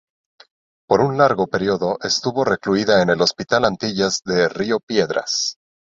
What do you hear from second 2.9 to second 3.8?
en el Hospital